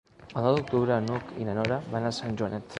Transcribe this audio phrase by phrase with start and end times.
[0.39, 2.69] El nou d'octubre n'Hug i na Nora van a Sant Joanet.